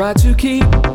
try 0.00 0.14
to 0.14 0.34
keep 0.34 0.89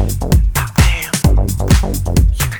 Damn, 0.00 1.12
you 2.38 2.59